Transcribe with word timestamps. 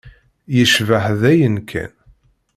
Yecbeḥ 0.55 1.05
dayen 1.21 1.57
kan. 1.69 1.91